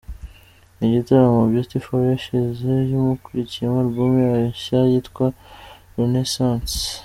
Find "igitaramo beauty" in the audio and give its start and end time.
0.89-1.77